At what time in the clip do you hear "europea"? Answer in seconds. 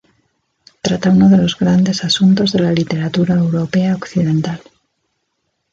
3.35-3.93